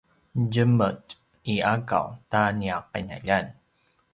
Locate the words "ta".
2.31-2.41